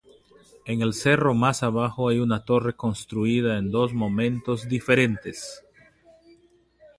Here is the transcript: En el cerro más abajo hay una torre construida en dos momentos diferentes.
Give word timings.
En 0.65 0.81
el 0.81 0.95
cerro 0.95 1.35
más 1.35 1.61
abajo 1.61 2.09
hay 2.09 2.17
una 2.17 2.43
torre 2.43 2.73
construida 2.73 3.59
en 3.59 3.69
dos 3.69 3.93
momentos 3.93 4.67
diferentes. 4.67 5.63